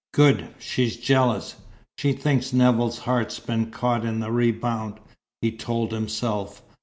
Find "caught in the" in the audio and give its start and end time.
3.69-4.31